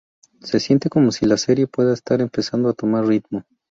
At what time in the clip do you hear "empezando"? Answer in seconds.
2.21-2.69